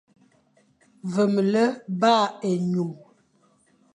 Vemle 1.13 1.63
mba 1.93 2.13
ényum. 2.49 2.91